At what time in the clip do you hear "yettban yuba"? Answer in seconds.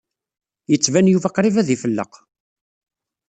0.71-1.29